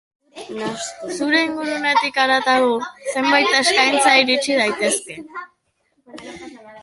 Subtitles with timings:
[1.15, 2.71] Zure ingurunetik haratago,
[3.17, 5.19] zenbait eskaintza iritsi daitezke.